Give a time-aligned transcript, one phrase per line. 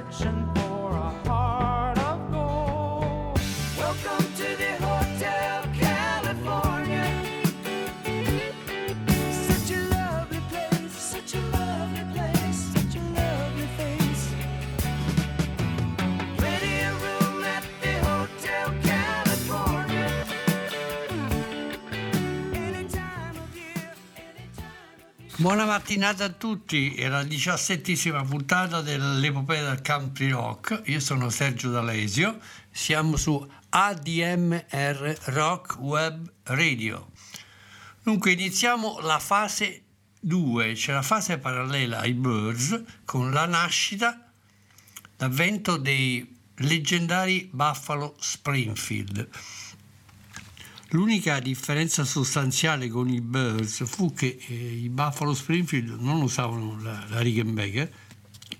[0.00, 0.57] searching
[25.48, 30.82] Buona mattinata a tutti, è la diciassettesima puntata dell'epopea del country rock.
[30.84, 32.38] Io sono Sergio D'Alesio,
[32.70, 37.12] siamo su ADMR Rock Web Radio.
[38.02, 39.84] Dunque iniziamo la fase
[40.20, 44.30] 2, c'è la fase parallela ai Birds con la nascita,
[45.16, 49.26] l'avvento dei leggendari Buffalo Springfield.
[50.92, 57.04] L'unica differenza sostanziale con i Birds fu che eh, i Buffalo Springfield non usavano la,
[57.10, 57.92] la Rickenbacker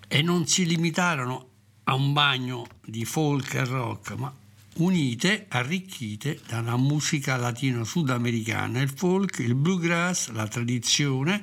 [0.06, 1.48] e non si limitarono
[1.84, 4.30] a un bagno di folk e rock, ma
[4.74, 11.42] unite, arricchite da una musica latino-sudamericana, il folk, il bluegrass, la tradizione,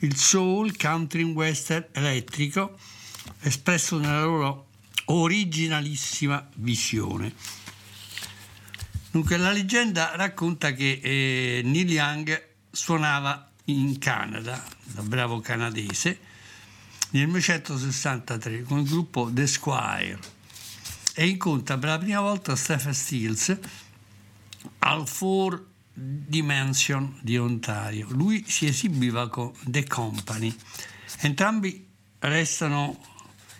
[0.00, 2.78] il soul, country western elettrico,
[3.40, 4.68] espresso nella loro
[5.06, 7.34] originalissima visione.
[9.16, 16.18] Dunque, la leggenda racconta che eh, Neil Young suonava in Canada, da bravo canadese,
[17.12, 20.18] nel 1963 con il gruppo The Squire
[21.14, 23.58] e incontra per la prima volta Stephen Stills
[24.80, 28.08] al Four Dimension di Ontario.
[28.10, 30.54] Lui si esibiva con The Company.
[31.20, 31.88] Entrambi
[32.18, 33.02] restano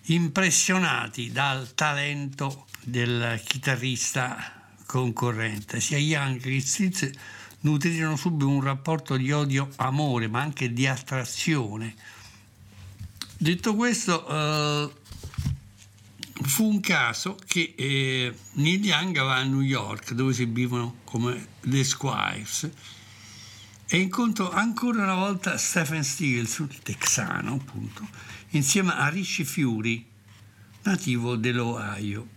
[0.08, 4.55] impressionati dal talento del chitarrista
[4.86, 5.80] concorrente.
[5.80, 7.10] Sia Young che Stills
[7.60, 11.94] nutrirono subito un rapporto di odio-amore, ma anche di attrazione.
[13.36, 14.90] Detto questo, eh,
[16.42, 21.48] fu un caso che eh, Neil Young va a New York, dove si vivono come
[21.60, 22.70] The Squires,
[23.88, 28.08] e incontrò ancora una volta Stephen Stills, il texano appunto,
[28.50, 30.04] insieme a Ricci Fury,
[30.82, 32.34] nativo dell'Ohio.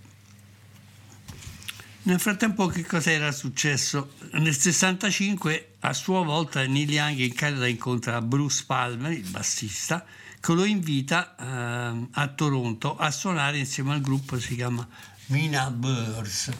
[2.01, 4.13] Nel frattempo che cosa era successo?
[4.31, 10.05] Nel 65 a sua volta Neil Young in Canada incontra Bruce Palmer, il bassista,
[10.39, 14.87] che lo invita eh, a Toronto a suonare insieme al gruppo si chiama
[15.27, 16.51] Mina Birds.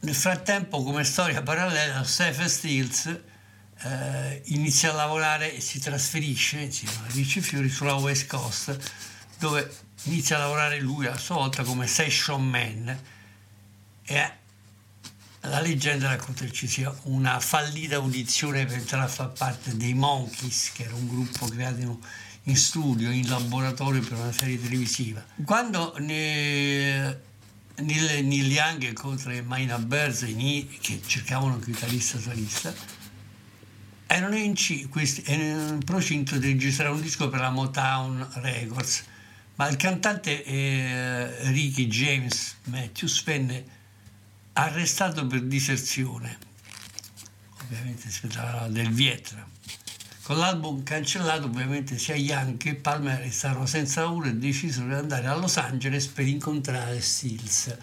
[0.00, 3.20] Nel frattempo, come storia parallela, Stephen Stills
[3.82, 8.76] eh, inizia a lavorare e si trasferisce insieme a Ricci Fiori sulla West Coast,
[9.38, 9.72] dove
[10.04, 12.98] inizia a lavorare lui a sua volta come session man
[14.02, 14.38] e
[15.42, 19.94] la leggenda racconta che ci sia una fallita audizione per entrare a far parte dei
[19.94, 21.98] Monkeys, che era un gruppo creato
[22.42, 25.24] in, studio, in laboratorio per una serie televisiva.
[25.44, 27.20] Quando ne,
[27.76, 30.26] Neil, Neil Young incontra i Mina Birds
[30.80, 32.74] che cercavano un chitarrista solista,
[34.06, 39.04] erano in, C, questi, erano in procinto di registrare un disco per la Motown Records,
[39.54, 43.78] ma il cantante eh, Ricky James Matthews venne
[44.62, 46.38] arrestato per diserzione,
[47.62, 49.46] ovviamente si trattava del Vietnam.
[50.22, 55.26] Con l'album cancellato, ovviamente sia Young che Palmer restarono senza lavoro e decisero di andare
[55.26, 57.76] a Los Angeles per incontrare Stills.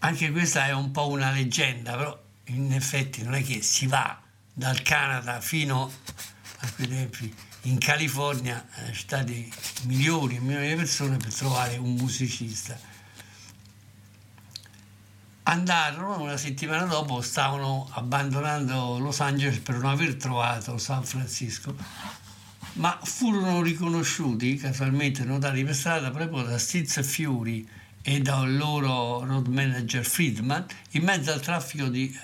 [0.00, 4.20] Anche questa è un po' una leggenda, però in effetti non è che si va
[4.52, 5.90] dal Canada fino
[6.58, 9.52] a quei tempi in California, eh, città di
[9.84, 12.78] milioni e milioni di persone per trovare un musicista.
[15.48, 21.74] Andarono una settimana dopo, stavano abbandonando Los Angeles per non aver trovato San Francisco,
[22.74, 27.66] ma furono riconosciuti, casualmente notati per strada, proprio da Stiz Fury
[28.02, 32.16] e dal loro road manager Friedman in mezzo al traffico di,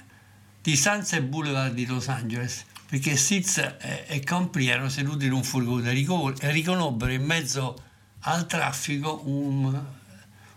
[0.61, 3.59] di Sunset Boulevard di Los Angeles perché Stiz
[4.07, 7.77] e Compri erano seduti in un furgone e riconobbero in mezzo
[8.21, 9.83] al traffico un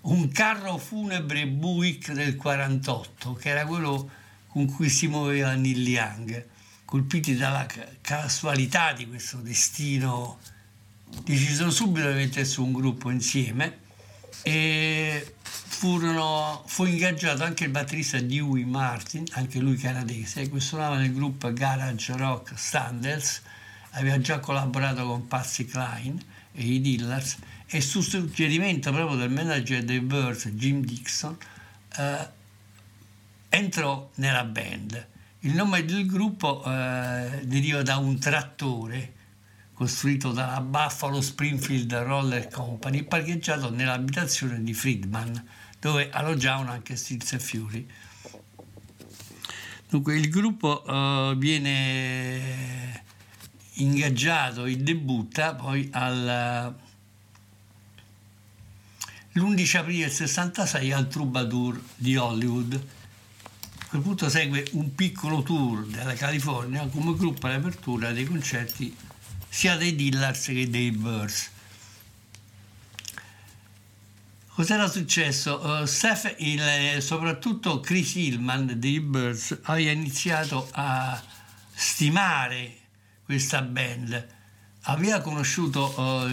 [0.08, 4.10] un carro funebre Buick del 48, che era quello
[4.48, 6.46] con cui si muoveva Neil Young,
[6.86, 7.66] colpiti dalla
[8.00, 10.40] casualità di questo destino,
[11.24, 13.80] decisero subito di mettersi un gruppo insieme
[14.44, 21.14] e furono, fu ingaggiato anche il batterista Dewey Martin, anche lui canadese, che suonava nel
[21.14, 23.42] gruppo garage rock Standards,
[23.92, 26.24] aveva già collaborato con Patsy Klein
[26.58, 27.38] e i Dillars
[27.68, 31.38] e su suggerimento proprio del manager dei Birds, Jim Dixon,
[31.98, 32.30] eh,
[33.50, 35.08] entrò nella band.
[35.42, 39.14] Il nome del gruppo eh, deriva da un trattore
[39.74, 45.48] costruito dalla Buffalo Springfield Roller Company parcheggiato nell'abitazione di Friedman,
[45.80, 47.88] dove alloggiavano anche Stills e Fury.
[49.90, 53.06] Dunque il gruppo uh, viene
[53.78, 56.76] ingaggiato e debutta poi al
[59.38, 62.74] l'11 aprile del 66 al Troubadour di Hollywood.
[62.74, 68.96] A quel punto segue un piccolo tour della California come gruppo all'apertura dei concerti
[69.48, 71.52] sia dei Dillars che dei Birds.
[74.50, 75.60] Cos'era successo?
[75.64, 81.22] Uh, Steph, il, soprattutto Chris Hillman dei Birds aveva iniziato a
[81.74, 82.77] stimare
[83.28, 84.28] questa band
[84.84, 86.30] aveva conosciuto uh,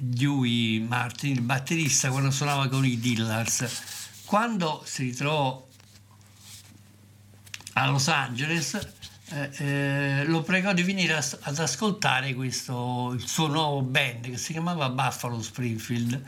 [0.00, 4.22] Dewey Martin, il batterista, quando suonava con i Dillars.
[4.24, 5.68] Quando si ritrovò
[7.74, 8.88] a Los Angeles,
[9.28, 14.38] eh, eh, lo pregò di venire a, ad ascoltare questo, il suo nuovo band che
[14.38, 16.24] si chiamava Buffalo Springfield.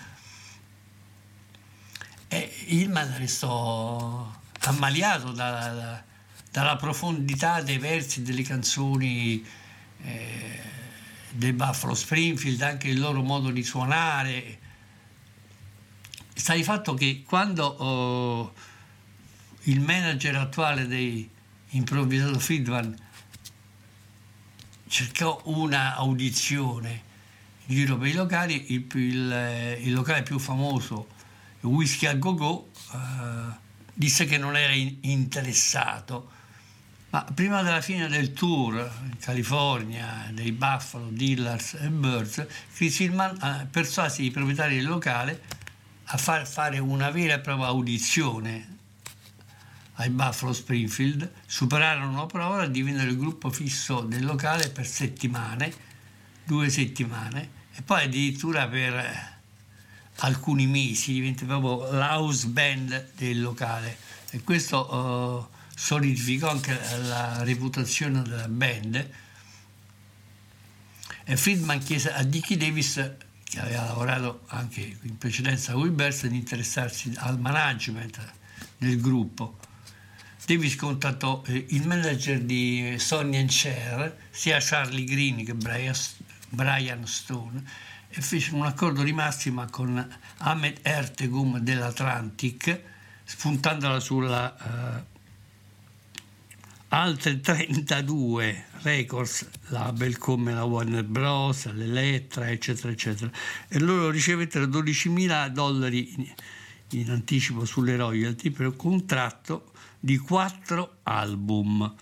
[2.28, 6.02] E Hillman restò ammaliato da, da,
[6.50, 9.64] dalla profondità dei versi delle canzoni.
[10.02, 10.74] Eh,
[11.30, 14.58] del Buffalo Springfield, anche il loro modo di suonare.
[16.34, 18.54] Sta di fatto che quando oh,
[19.62, 21.28] il manager attuale dei
[21.70, 22.96] improvvisato Friedman
[24.88, 27.02] cercò una audizione
[27.66, 31.08] in giro per i locali, il, il, il locale più famoso,
[31.62, 33.56] Whisky a Go Go, eh,
[33.92, 36.30] disse che non era in, interessato
[37.10, 38.74] ma prima della fine del tour
[39.04, 45.42] in California dei Buffalo, Dillars e Birds, Chris Hillman eh, persuase i proprietari del locale
[46.04, 48.74] a far fare una vera e propria audizione
[49.94, 55.72] ai Buffalo Springfield, superarono la prova e divennero il gruppo fisso del locale per settimane,
[56.44, 59.34] due settimane, e poi addirittura per
[60.16, 63.96] alcuni mesi diventa proprio l'house band del locale.
[64.30, 69.10] E questo uh, solidificò anche la reputazione della band.
[71.24, 72.94] E Friedman chiese a Dickie Davis
[73.44, 78.32] che aveva lavorato anche in precedenza i Bears di interessarsi al management
[78.78, 79.58] del gruppo.
[80.46, 87.64] Davis contattò eh, il manager di Sonny and Cher sia Charlie Green che Brian Stone
[88.08, 92.80] e fecero un accordo di massima con Ahmed Ertegum dell'Atlantic
[93.24, 95.15] spuntandola sulla uh,
[96.96, 103.30] altre 32 records label come la Warner Bros., l'Elettra, eccetera, eccetera,
[103.68, 106.34] e loro ricevettero 12.000 dollari
[106.92, 111.94] in, anticipo sulle royalty per un contratto di quattro album.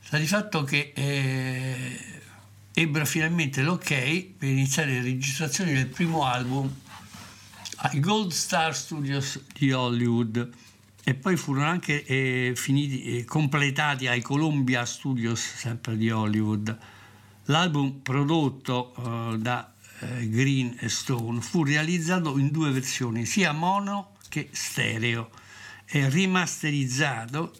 [0.00, 2.00] Sta di fatto che eh,
[2.72, 3.84] ebbero finalmente l'ok
[4.38, 6.74] per iniziare le registrazioni del primo album
[7.76, 10.50] ai Gold Star Studios di Hollywood
[11.04, 16.76] e poi furono anche eh, finiti, eh, completati ai Columbia Studios, sempre di Hollywood.
[17.46, 24.16] L'album prodotto eh, da eh, Green e Stone fu realizzato in due versioni, sia mono
[24.28, 25.30] che stereo,
[25.84, 27.52] e rimasterizzato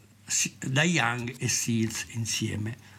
[0.66, 2.90] da Young e Seals insieme.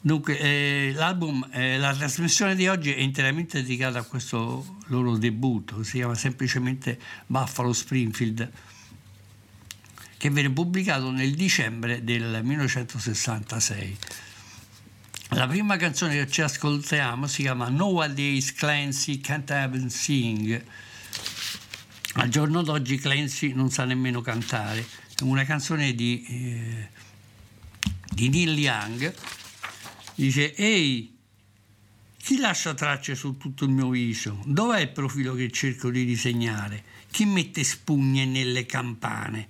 [0.00, 5.82] Dunque, eh, l'album, eh, la trasmissione di oggi è interamente dedicata a questo loro debutto,
[5.82, 8.50] si chiama semplicemente Buffalo Springfield
[10.16, 13.96] che venne pubblicato nel dicembre del 1966.
[15.30, 20.62] La prima canzone che ci ascoltiamo si chiama Nowadays Clancy Can't Even Sing
[22.14, 24.84] al giorno d'oggi Clancy non sa nemmeno cantare.
[25.14, 26.88] È una canzone di, eh,
[28.10, 29.14] di Neil Young.
[30.16, 31.16] Dice, ehi,
[32.22, 34.42] chi lascia tracce su tutto il mio viso?
[34.44, 36.84] Dov'è il profilo che cerco di disegnare?
[37.10, 39.48] Chi mette spugne nelle campane?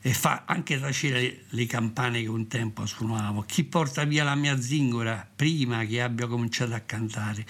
[0.00, 3.42] E fa anche tacere le campane che un tempo suonavo.
[3.42, 7.46] Chi porta via la mia zingora prima che abbia cominciato a cantare?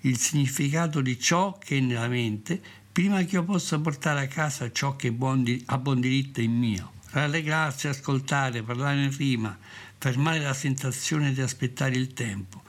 [0.00, 2.60] Il significato di ciò che è nella mente
[2.90, 6.92] prima che io possa portare a casa ciò che ha buon diritto in mio.
[7.10, 9.56] Rallegrarsi, ascoltare, parlare in rima,
[9.98, 12.62] fermare la sensazione di aspettare il tempo.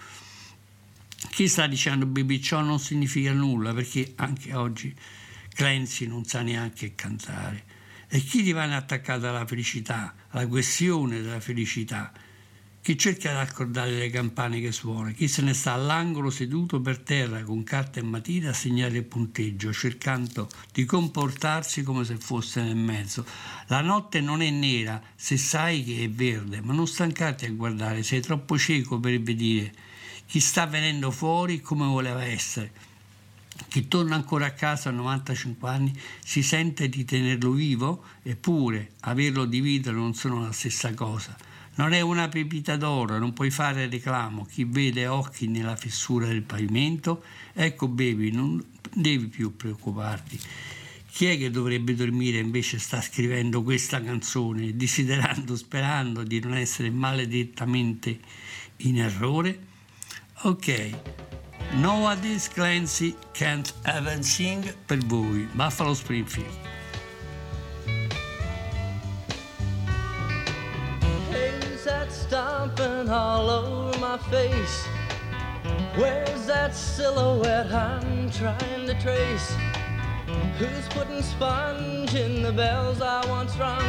[1.28, 4.96] Chi sta dicendo baby ciò non significa nulla perché anche oggi
[5.54, 7.66] Clancy non sa neanche cantare.
[8.08, 12.12] E chi rimane attaccato alla felicità, alla questione della felicità,
[12.82, 17.00] chi cerca di accordare le campane che suona, chi se ne sta all'angolo seduto per
[17.00, 22.64] terra con carta e matita a segnare il punteggio, cercando di comportarsi come se fosse
[22.64, 23.26] nel mezzo.
[23.68, 28.02] La notte non è nera se sai che è verde, ma non stancarti a guardare,
[28.02, 29.74] sei troppo cieco per vedere
[30.30, 32.72] chi sta venendo fuori come voleva essere.
[33.68, 39.46] Chi torna ancora a casa a 95 anni si sente di tenerlo vivo, eppure averlo
[39.46, 41.36] di vita non sono la stessa cosa.
[41.76, 44.46] Non è una pepita d'oro, non puoi fare reclamo.
[44.46, 50.40] Chi vede occhi nella fessura del pavimento, ecco baby, non devi più preoccuparti.
[51.10, 56.92] Chi è che dovrebbe dormire invece sta scrivendo questa canzone, desiderando, sperando di non essere
[56.92, 58.20] maledettamente
[58.78, 59.69] in errore?
[60.46, 60.96] Ok,
[61.82, 66.48] Nowadays Clancy Can't Even Sing per voi, Buffalo Springfield.
[72.10, 74.86] stomping all over my face.
[75.98, 79.56] Where's that silhouette I'm trying to trace?
[80.58, 83.84] Who's putting sponge in the bells I once rung?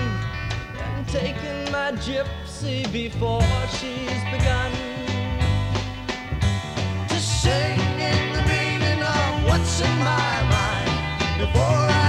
[0.78, 3.42] And taking my gypsy before
[3.78, 4.99] she's begun
[7.50, 11.40] in the meaning of what's in my mind.
[11.40, 11.99] Before I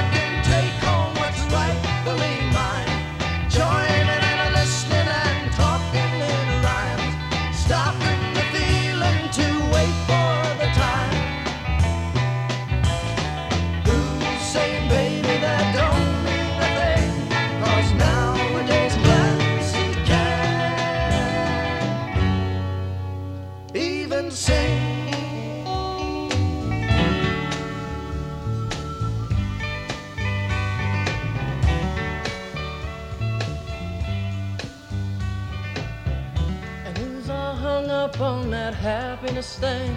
[39.41, 39.95] thing?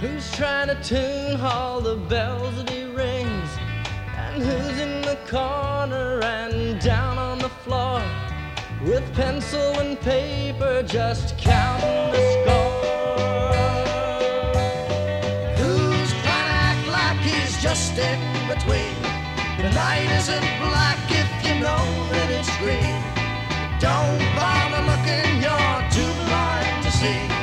[0.00, 3.50] Who's trying to tune all the bells that he rings?
[4.16, 8.02] And who's in the corner and down on the floor
[8.84, 12.82] with pencil and paper just counting the score?
[15.56, 18.94] Who's trying to act like he's just in between?
[19.56, 23.00] The night isn't black if you know that it's green.
[23.80, 27.41] Don't bother looking, you're too blind to see.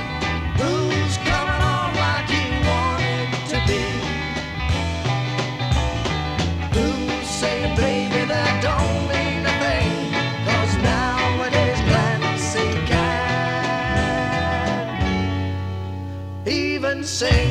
[17.03, 17.50] Sing.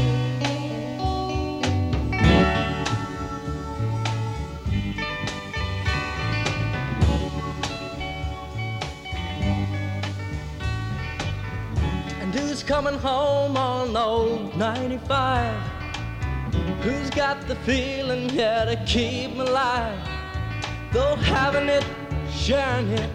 [12.21, 15.63] And who's coming home on old 95?
[16.83, 19.99] Who's got the feeling, yeah, to keep me alive?
[20.93, 21.85] Though having it,
[22.31, 23.11] sharing it,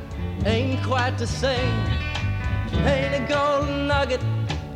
[0.46, 1.74] ain't quite the same.
[2.86, 4.22] Ain't a golden nugget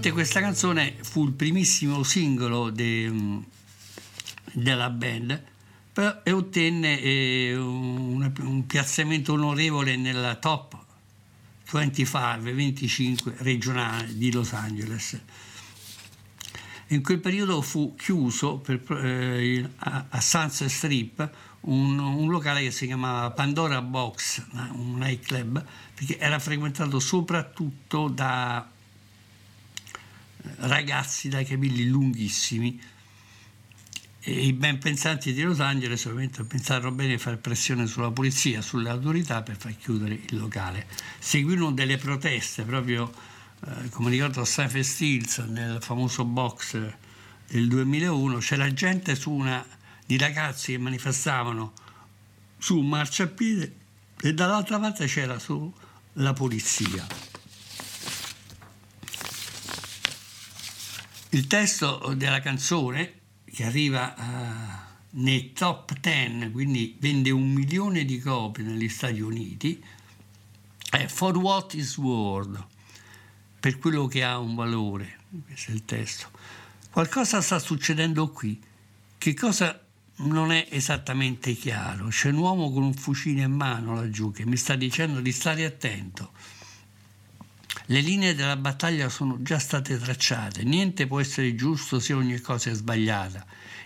[0.00, 3.12] Naturalmente questa canzone fu il primissimo singolo de,
[4.52, 5.42] della band
[6.24, 10.74] e ottenne eh, un, un, piazzamento onorevole nella top
[11.70, 15.20] 25, 25 regionale di Los Angeles.
[16.88, 21.30] In quel periodo fu chiuso per, eh, a, a Sunset Strip
[21.60, 24.42] un, un, locale che si chiamava Pandora Box,
[24.72, 25.62] un nightclub,
[25.94, 28.66] perché era frequentato soprattutto da
[30.58, 32.80] ragazzi dai capelli lunghissimi
[34.22, 38.60] e i ben pensanti di Los Angeles ovviamente pensarono bene di fare pressione sulla polizia,
[38.60, 40.86] sulle autorità per far chiudere il locale.
[41.18, 43.10] Seguirono delle proteste proprio,
[43.66, 46.92] eh, come ricordo, a Sanford Steels nel famoso box
[47.48, 49.64] del 2001, c'era gente su una
[50.04, 51.72] di ragazzi che manifestavano
[52.58, 53.74] su un marciapiede
[54.20, 55.38] e dall'altra parte c'era
[56.14, 57.29] la polizia.
[61.32, 63.12] Il testo della canzone
[63.44, 69.80] che arriva uh, nei top 10, quindi vende un milione di copie negli Stati Uniti,
[70.90, 72.66] è For What is World,
[73.60, 76.30] per quello che ha un valore, questo è il testo.
[76.90, 78.60] Qualcosa sta succedendo qui,
[79.16, 79.80] che cosa
[80.16, 82.08] non è esattamente chiaro.
[82.08, 85.64] C'è un uomo con un fucile in mano laggiù che mi sta dicendo di stare
[85.64, 86.32] attento.
[87.90, 92.70] Le linee della battaglia sono già state tracciate, niente può essere giusto se ogni cosa
[92.70, 93.44] è sbagliata.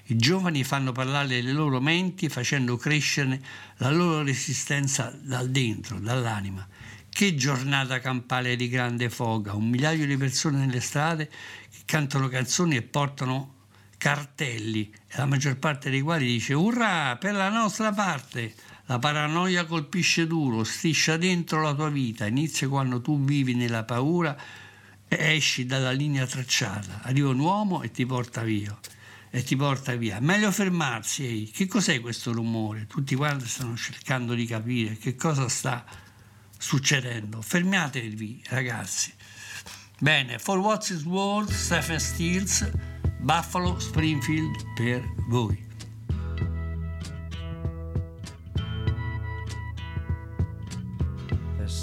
[0.09, 3.43] I giovani fanno parlare le loro menti facendo crescere
[3.79, 6.69] la loro resistenza dal dentro, dall'anima.
[7.09, 12.77] Che giornata campale di grande foga, un migliaio di persone nelle strade che cantano canzoni
[12.77, 13.55] e portano
[13.97, 18.53] cartelli, la maggior parte dei quali dice urrà per la nostra parte.
[18.87, 24.37] La paranoia colpisce duro, striscia dentro la tua vita, inizia quando tu vivi nella paura
[25.09, 27.01] e esci dalla linea tracciata.
[27.03, 28.79] Arriva un uomo e ti porta via.
[29.31, 30.21] E ti porta via.
[30.21, 31.25] Meglio fermarsi.
[31.25, 31.51] Ehi.
[31.51, 32.87] Che cos'è questo rumore?
[32.87, 35.85] Tutti quanti stanno cercando di capire che cosa sta
[36.59, 37.41] succedendo.
[37.41, 39.13] Fermatevi, ragazzi.
[39.99, 42.71] Bene, For What's His World, Stephen Stills,
[43.19, 45.64] Buffalo Springfield per voi.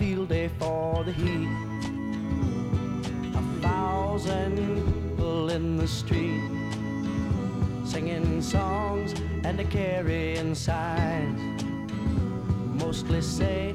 [0.00, 1.46] Field day for the heat.
[3.34, 6.40] A thousand people in the street
[7.84, 9.12] singing songs
[9.44, 11.62] and carrying signs.
[12.82, 13.74] Mostly say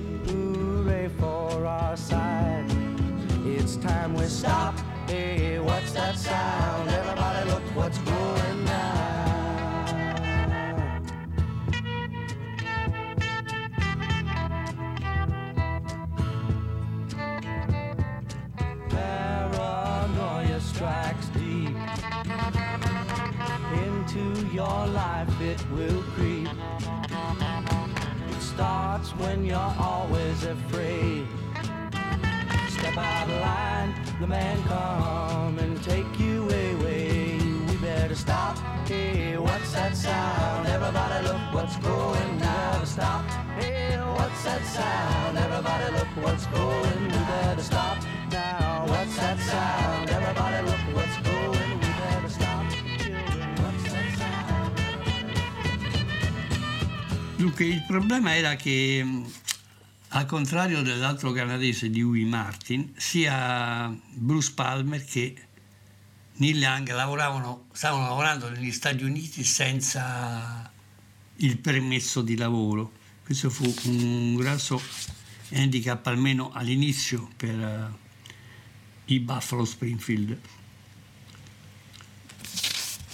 [57.55, 59.23] Dunque, il problema era che,
[60.09, 65.33] al contrario dell'altro canadese di Huey Martin, sia Bruce Palmer che
[66.33, 70.69] Neil Young lavoravano, stavano lavorando negli Stati Uniti senza
[71.37, 72.91] il permesso di lavoro.
[73.23, 74.81] Questo fu un grosso
[75.53, 78.33] handicap almeno all'inizio per uh,
[79.05, 80.37] i Buffalo Springfield.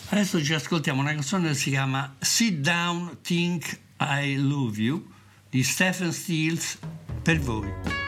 [0.09, 5.05] Adesso ci ascoltiamo una canzone che si chiama Sit Down, Think I Love You
[5.51, 6.79] di Stephen Stills
[7.21, 8.00] per voi.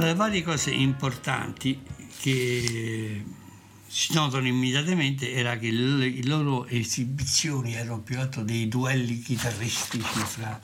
[0.00, 1.82] Le varie cose importanti
[2.18, 3.24] che
[3.86, 10.58] si notano immediatamente era che le, loro esibizioni erano più altro dei duelli chitarristici fra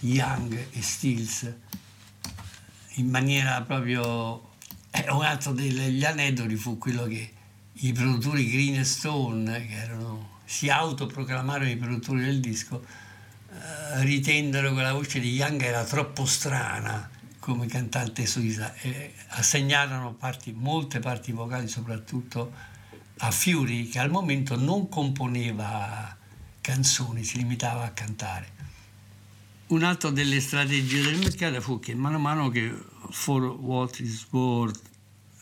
[0.00, 1.52] Young e Stills
[2.94, 4.50] in maniera proprio
[4.90, 7.30] eh, un altro degli aneddoti fu quello che
[7.72, 12.82] i produttori Green e Stone che erano, si autoproclamarono i produttori del disco
[13.50, 17.11] eh, ritennero che la voce di Young era troppo strana
[17.42, 22.52] come cantante suisa e assegnarono parti, molte parti vocali soprattutto
[23.18, 26.16] a Fury che al momento non componeva
[26.60, 28.60] canzoni, si limitava a cantare.
[29.66, 32.72] Un'altra delle strategie del mercato fu che man mano che
[33.10, 34.00] For What
[34.30, 34.82] Worth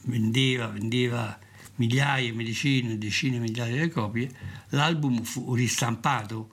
[0.04, 1.38] vendeva, vendeva
[1.74, 4.30] migliaia, medicine, decine di migliaia di copie,
[4.70, 6.52] l'album fu ristampato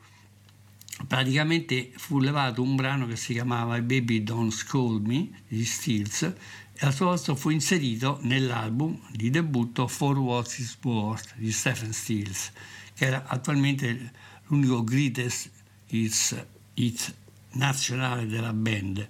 [1.06, 6.86] praticamente fu levato un brano che si chiamava Baby Don't Scold Me di Stills e
[6.86, 12.52] al suo posto fu inserito nell'album di debutto For What Is Worth di Stephen Stills
[12.96, 14.12] che era attualmente
[14.48, 15.52] l'unico greatest
[15.88, 17.14] hits, hits
[17.52, 19.08] nazionale della band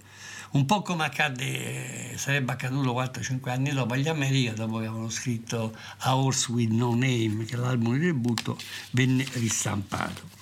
[0.50, 5.76] un po' come accadde, sarebbe accaduto 4-5 anni dopo agli America, dopo che avevano scritto
[6.00, 8.58] A Horse With No Name, che l'album di debutto
[8.92, 10.37] venne ristampato.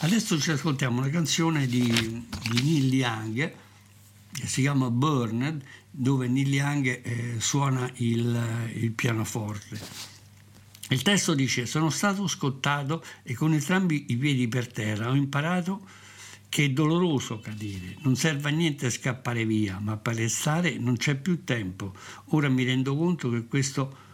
[0.00, 3.52] Adesso ci ascoltiamo una canzone di, di Neil Young
[4.32, 9.80] che si chiama Burned, dove Neil Young eh, suona il, il pianoforte.
[10.90, 15.84] Il testo dice: Sono stato scottato e con entrambi i piedi per terra ho imparato
[16.48, 21.16] che è doloroso cadere, non serve a niente scappare via, ma per restare non c'è
[21.16, 21.92] più tempo.
[22.26, 24.06] Ora mi rendo conto che questo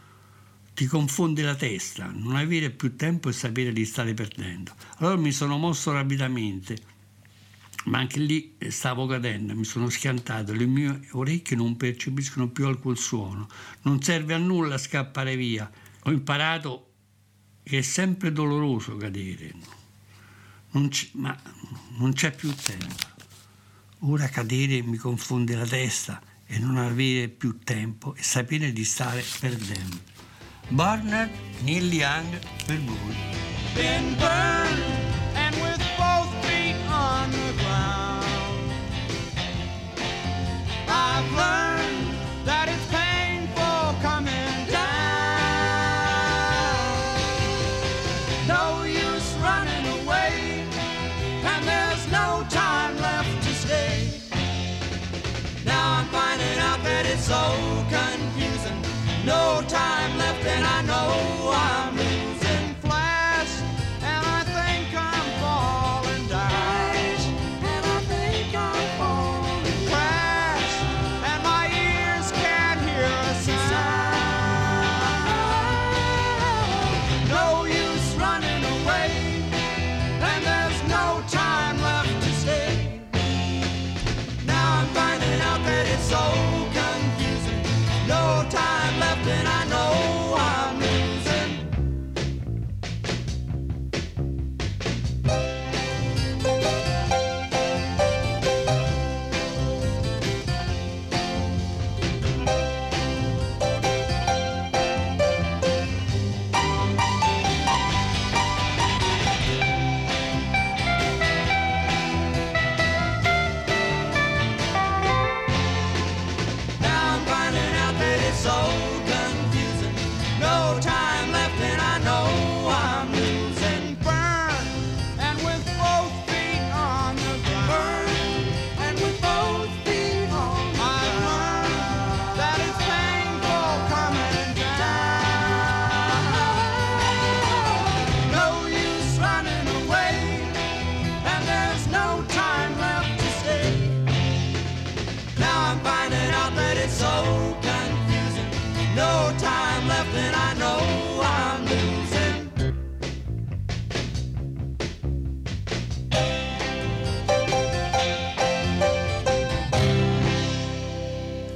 [0.75, 4.75] ti confonde la testa, non avere più tempo e sapere di stare perdendo.
[4.97, 6.77] Allora mi sono mosso rapidamente,
[7.85, 12.97] ma anche lì stavo cadendo, mi sono schiantato, le mie orecchie non percepiscono più alcun
[12.97, 13.49] suono,
[13.83, 15.71] non serve a nulla scappare via.
[16.03, 16.91] Ho imparato
[17.63, 19.55] che è sempre doloroso cadere,
[20.73, 21.41] non ma
[21.99, 23.13] non c'è più tempo.
[24.01, 29.25] Ora cadere mi confonde la testa e non avere più tempo e sapere di stare
[29.39, 30.14] perdendo.
[30.71, 31.31] Barnard,
[31.63, 32.31] Neil Young
[32.67, 33.15] per voi.
[33.75, 34.83] Been burned
[35.37, 38.25] and with both feet on the ground.
[40.89, 41.74] I've learned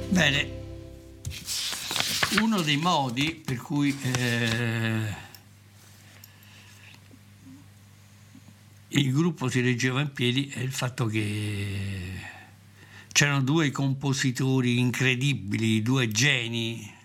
[0.09, 0.49] Bene,
[2.41, 5.15] uno dei modi per cui eh,
[8.87, 12.19] il gruppo si reggeva in piedi è il fatto che
[13.13, 16.97] c'erano due compositori incredibili, due geni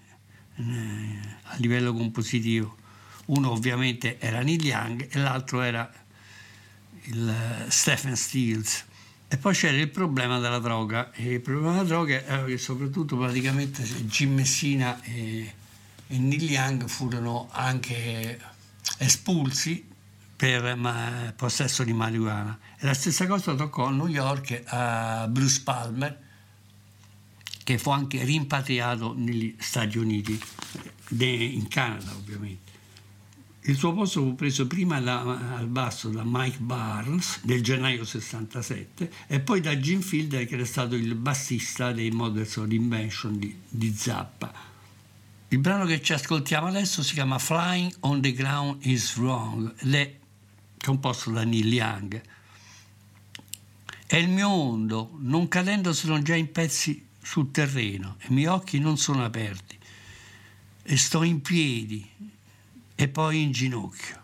[0.57, 2.77] a livello compositivo.
[3.27, 5.90] Uno ovviamente era Neil Young e l'altro era
[7.05, 8.85] il eh, Stephen Stills.
[9.27, 11.11] E poi c'era il problema della droga.
[11.12, 15.55] E il problema della droga era che soprattutto praticamente Jim Messina e,
[16.07, 18.38] e Neil Young furono anche
[18.99, 19.93] espulsi
[20.37, 22.59] per ma- possesso di marijuana.
[22.79, 26.23] E la stessa cosa toccò a New York a Bruce Palmer,
[27.64, 30.38] che fu anche rimpatriato negli Stati Uniti,
[31.09, 32.72] in Canada ovviamente.
[33.66, 39.11] Il suo posto fu preso prima da- al basso da Mike Barnes del gennaio 67
[39.27, 43.57] e poi da Jim Fielder che era stato il bassista dei Models of Invention di,
[43.66, 44.53] di Zappa.
[45.48, 49.94] Il brano che ci ascoltiamo adesso si chiama Flying on the Ground is Wrong ed
[49.94, 50.14] è
[50.79, 52.20] composto da Neil Young.
[54.07, 58.78] È il mio mondo, non cadendo sono già in pezzi sul terreno i miei occhi
[58.78, 59.78] non sono aperti
[60.82, 62.06] e sto in piedi
[62.94, 64.22] e poi in ginocchio.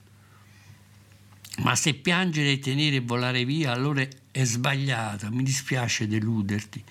[1.59, 6.85] Ma se piangere e tenere e volare via, allora è sbagliato, mi dispiace deluderti,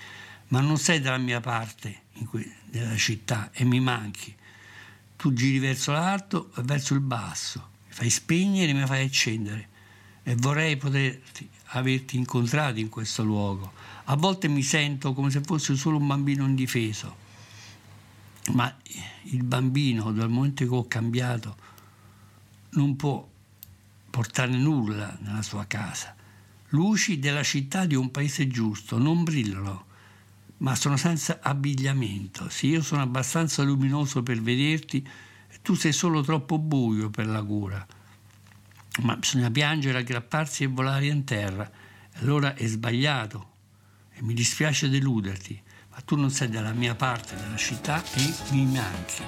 [0.49, 4.35] ma non sei dalla mia parte que- della città e mi manchi.
[5.15, 9.67] Tu giri verso l'alto e verso il basso, mi fai spegnere e mi fai accendere
[10.23, 13.73] e vorrei poterti averti incontrato in questo luogo.
[14.11, 17.15] A volte mi sento come se fossi solo un bambino indifeso,
[18.53, 18.75] ma
[19.25, 21.55] il bambino dal momento che ho cambiato
[22.71, 23.29] non può
[24.09, 26.15] portare nulla nella sua casa.
[26.69, 29.85] Luci della città di un paese giusto non brillano,
[30.57, 32.49] ma sono senza abbigliamento.
[32.49, 35.07] Se io sono abbastanza luminoso per vederti,
[35.61, 37.85] tu sei solo troppo buio per la cura.
[39.03, 41.69] Ma bisogna piangere, aggrapparsi e volare in terra.
[42.21, 43.48] Allora è sbagliato
[44.19, 48.65] e mi dispiace deluderti, ma tu non sei dalla mia parte della città e mi
[48.65, 49.23] manchi.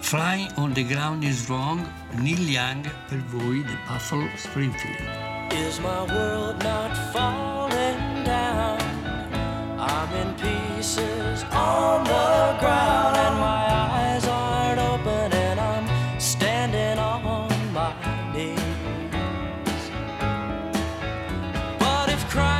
[0.00, 5.00] Flying on the ground is wrong, Neil Young per voi di Buffalo Springfield.
[5.52, 8.78] Is my world not falling down?
[9.78, 17.48] I'm in pieces on the ground, and my eyes aren't open, and I'm standing on
[17.72, 17.92] my
[18.34, 18.60] knees.
[21.78, 22.55] But if crying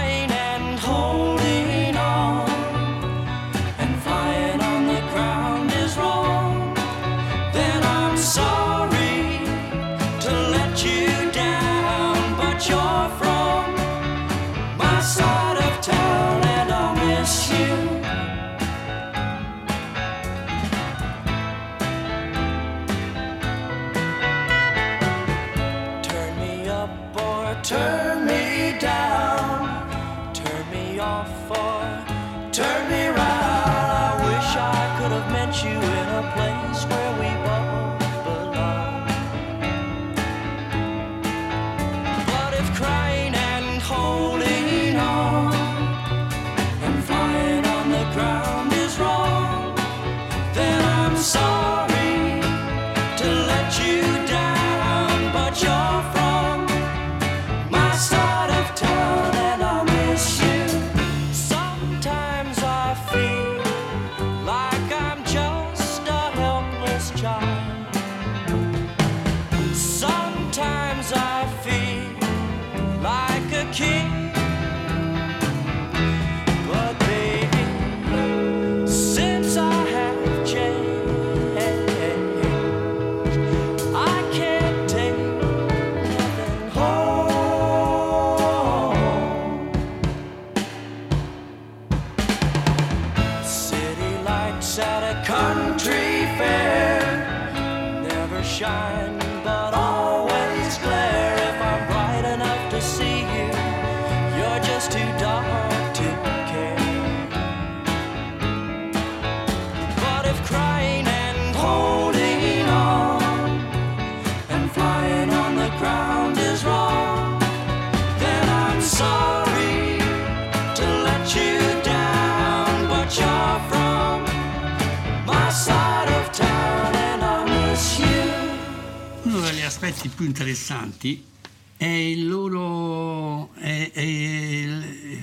[131.07, 131.35] interessanti
[131.77, 135.21] è il loro, è- è il,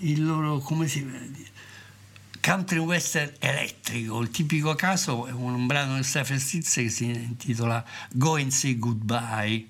[0.00, 1.50] il loro come si dice,
[2.40, 4.20] country western elettrico.
[4.20, 8.78] Il tipico caso è un brano di Stephen Stills che si intitola Go and Say
[8.78, 9.68] Goodbye.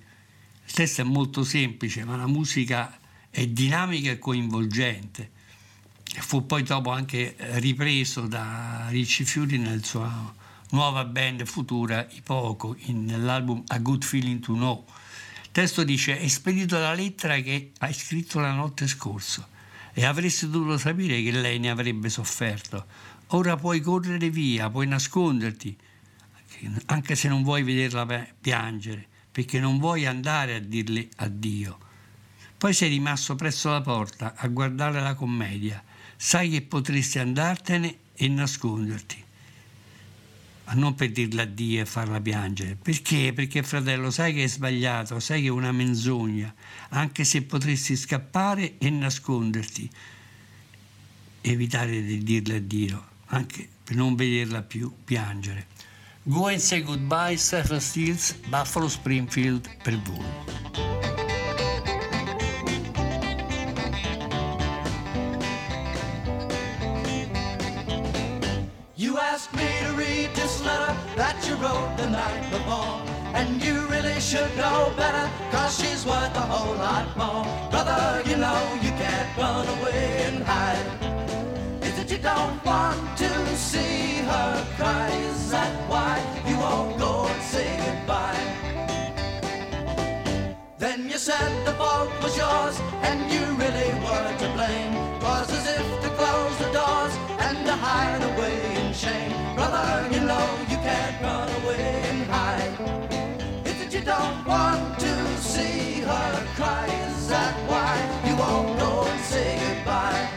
[0.67, 5.31] Il testo è molto semplice, ma la musica è dinamica e coinvolgente.
[6.05, 10.35] Fu poi dopo anche ripreso da Ricci Fiori nel suo
[10.71, 14.85] nuova band futura, I Poco, in- nell'album A Good Feeling to Know.
[15.55, 19.49] Testo dice: Hai spedito la lettera che hai scritto la notte scorsa
[19.93, 22.85] e avresti dovuto sapere che lei ne avrebbe sofferto.
[23.29, 25.79] Ora puoi correre via, puoi nasconderti,
[26.87, 28.05] anche se non vuoi vederla
[28.41, 31.79] piangere, perché non vuoi andare a dirle addio.
[32.59, 35.81] Poi sei rimasto presso la porta a guardare la commedia.
[36.17, 39.24] Sai che potresti andartene e nasconderti.
[40.67, 42.77] Ma non per dirle addio e farla piangere.
[42.81, 43.33] Perché?
[43.35, 46.55] Perché fratello, sai che è sbagliato, sai che è una menzogna,
[46.91, 49.91] anche se potresti scappare e nasconderti.
[51.43, 55.67] Evitare di dirle addio, anche per non vederla più piangere.
[56.23, 61.14] Go and say goodbye, Stephen Stills, Buffalo Springfield per voi.
[70.75, 72.97] Letter that you wrote the night before.
[73.35, 77.45] And you really should know better, cause she's worth a whole lot more.
[77.71, 80.87] Brother, you know you can't run away and hide.
[81.83, 85.11] Is it you don't want to see her cry?
[85.31, 86.15] Is that why
[86.49, 88.45] you won't go and say goodbye?
[90.79, 92.77] Then you said the fault was yours,
[93.09, 94.95] and you really were to blame.
[95.25, 97.15] Was as if to close the doors
[97.47, 99.44] and to hide away in shame.
[100.15, 102.75] You know you can't run away and hide.
[103.67, 106.87] Is it you don't want to see her cry?
[107.09, 107.95] Is that why
[108.27, 110.29] you won't go and say goodbye?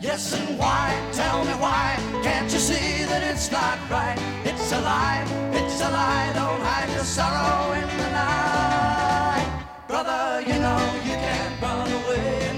[0.00, 0.86] Yes, and why?
[1.12, 1.96] Tell me why?
[2.22, 4.18] Can't you see that it's not right?
[4.44, 6.32] It's a lie, it's a lie.
[6.34, 9.48] Don't hide your sorrow in the night.
[9.88, 12.49] Brother, you know you can't run away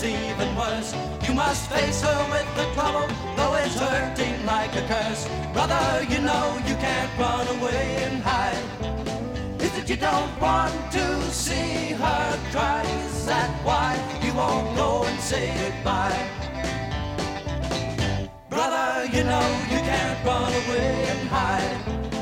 [0.00, 0.94] it's even worse.
[1.26, 5.26] You must face her with the trouble, though it's hurting like a curse.
[5.52, 9.60] Brother, you know you can't run away and hide.
[9.60, 12.82] Is it you don't want to see her cry?
[13.06, 16.28] Is that why you won't go and say goodbye?
[18.48, 22.17] Brother, you know you can't run away and hide.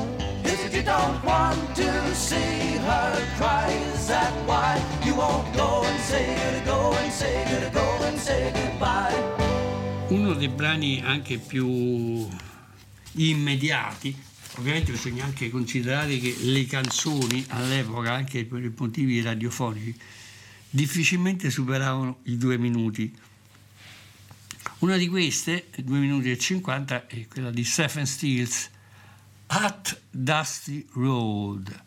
[0.77, 6.61] You don't want to see her cry, is that why you won't go and say
[6.65, 9.15] go and say go and say goodbye?
[10.09, 12.27] Uno dei brani anche più
[13.13, 14.15] immediati
[14.57, 19.95] ovviamente bisogna anche considerare che le canzoni all'epoca, anche per i motivi radiofonici,
[20.69, 23.15] difficilmente superavano i due minuti.
[24.79, 28.69] Una di queste, 2 minuti e 50, è quella di Stephen Stills,
[29.47, 31.83] At Dusty Road,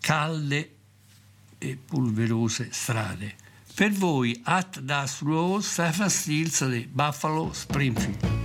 [0.00, 0.70] calde
[1.58, 3.34] e polverose strade.
[3.74, 8.37] Per voi, At Dusty Road, Stephen Stills di Buffalo Springfield.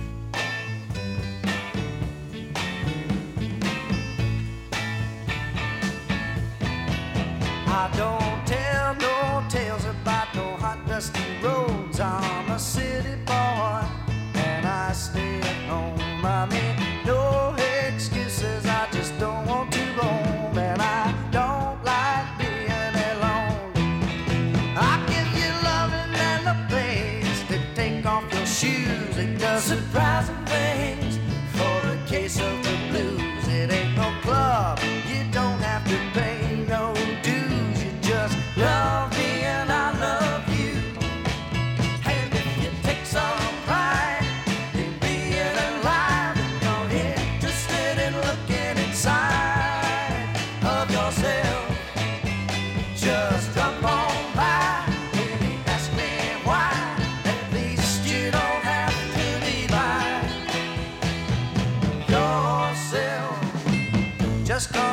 [64.54, 64.83] just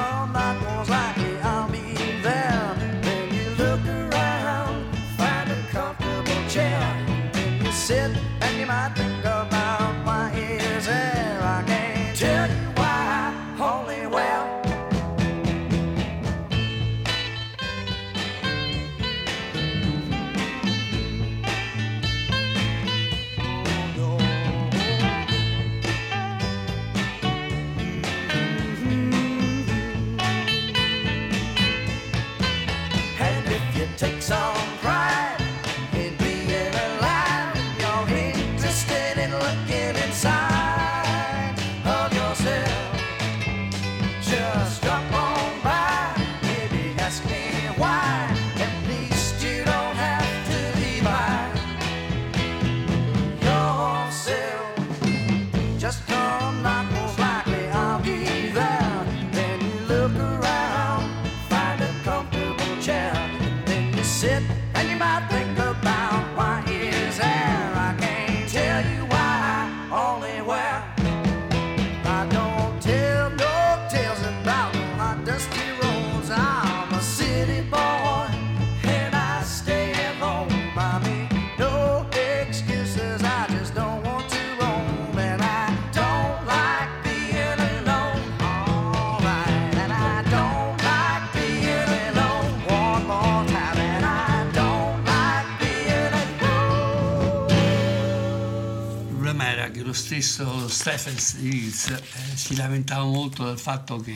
[100.22, 102.02] stesso Stephen Stills eh,
[102.36, 104.16] si lamentava molto del fatto che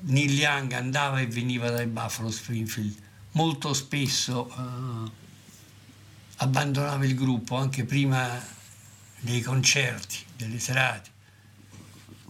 [0.00, 2.96] Neil Young andava e veniva dai Buffalo Springfield.
[3.32, 5.10] Molto spesso eh,
[6.36, 8.42] abbandonava il gruppo anche prima
[9.20, 11.10] dei concerti, delle serate.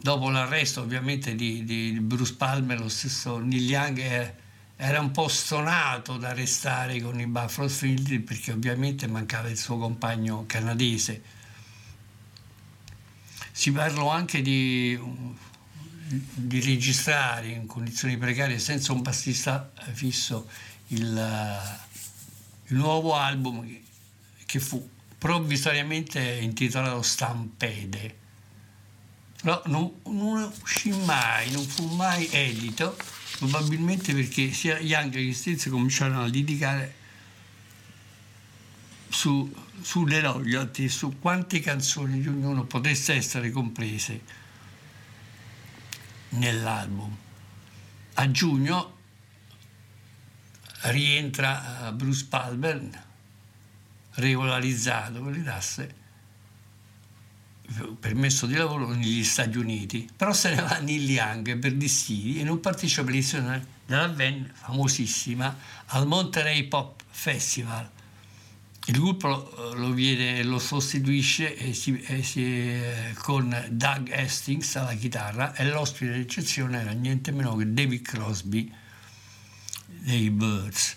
[0.01, 4.35] Dopo l'arresto ovviamente di, di Bruce Palmer, lo stesso Neil Young era,
[4.77, 9.79] era un po' stonato da restare con i Buffalo Springfield perché ovviamente mancava il suo
[9.79, 11.41] compagno canadese
[13.53, 14.99] si parlò anche di,
[16.09, 20.49] di registrare in condizioni precarie senza un bassista fisso
[20.89, 21.61] il,
[22.67, 23.69] il nuovo album
[24.47, 28.19] che fu provvisoriamente intitolato Stampede.
[29.41, 32.97] Però non, non, uscì mai, non fu mai edito,
[33.39, 36.95] probabilmente perché sia Young che Stills cominciarono a litigare
[39.09, 39.53] su
[39.83, 44.21] sulle royalty, su quante canzoni di ognuno potesse essere comprese
[46.31, 47.17] nell'album.
[48.15, 48.97] A giugno
[50.83, 53.05] rientra eh, Bruce Palmer
[54.15, 55.95] regolarizzato con le tasse
[57.99, 62.41] permesso di lavoro negli Stati Uniti però se ne va a Neil Young per dissidi
[62.41, 65.57] e non partecipa all'edizione della band famosissima
[65.87, 67.89] al Monterey Pop Festival
[68.87, 74.75] il gruppo lo, lo, viene, lo sostituisce e si, e si, eh, con Doug Hastings
[74.75, 78.73] alla chitarra e l'ospite d'eccezione era niente meno che David Crosby
[79.87, 80.97] dei Birds.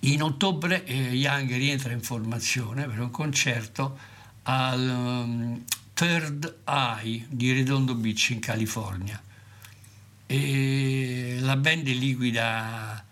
[0.00, 3.98] In ottobre eh, Young rientra in formazione per un concerto
[4.42, 9.20] al um, Third Eye di Redondo Beach in California.
[10.26, 13.04] E la band liquida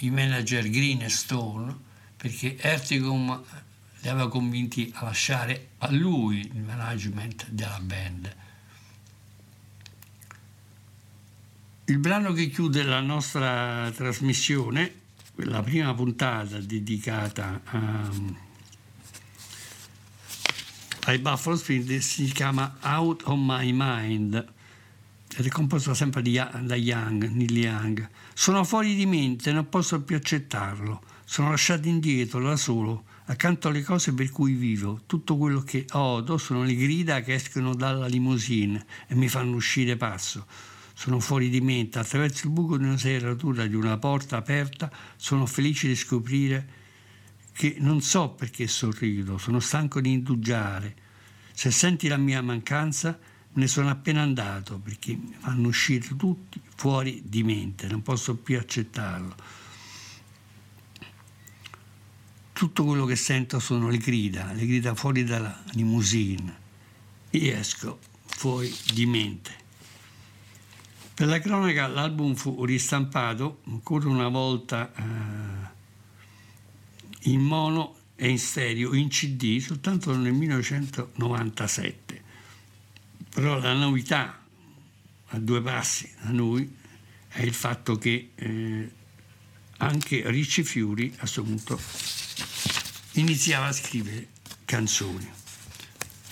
[0.00, 1.86] i manager Green e Stone
[2.18, 3.42] perché Ertigum
[4.00, 8.36] li aveva convinti a lasciare a lui il management della band.
[11.84, 14.92] Il brano che chiude la nostra trasmissione,
[15.36, 18.10] la prima puntata dedicata a,
[21.04, 24.52] ai Buffalo Spring, si chiama Out of My Mind
[25.36, 28.08] ed è composto sempre da Young, Neil Young.
[28.34, 33.82] Sono fuori di mente, non posso più accettarlo sono lasciato indietro da solo, accanto alle
[33.82, 35.02] cose per cui vivo.
[35.04, 39.98] Tutto quello che odo sono le grida che escono dalla limousine e mi fanno uscire
[39.98, 40.46] passo.
[40.94, 45.44] Sono fuori di mente, attraverso il buco di una serratura di una porta aperta, sono
[45.44, 46.66] felice di scoprire
[47.52, 50.96] che non so perché sorrido, sono stanco di indugiare.
[51.52, 53.18] Se senti la mia mancanza,
[53.52, 58.56] ne sono appena andato perché mi fanno uscire tutti fuori di mente, non posso più
[58.56, 59.57] accettarlo.
[62.58, 66.56] Tutto quello che sento sono le grida, le grida fuori dalla limousine.
[67.30, 69.54] E esco fuori di mente.
[71.14, 75.02] Per la cronaca l'album fu ristampato ancora una volta eh,
[77.30, 82.22] in mono e in stereo, in CD, soltanto nel 1997.
[83.34, 84.36] Però la novità
[85.26, 86.74] a due passi da noi
[87.28, 88.90] è il fatto che eh,
[89.78, 91.80] anche Ricci Fiori a questo punto
[93.12, 94.28] iniziava a scrivere
[94.64, 95.28] canzoni.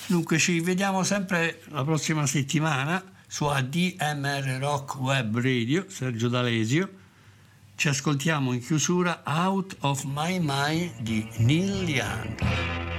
[0.06, 7.04] Dunque ci vediamo sempre la prossima settimana su ADMR Rock Web Radio, Sergio D'Alesio.
[7.74, 12.95] Ci ascoltiamo in chiusura Out of My Mind di Neil Young.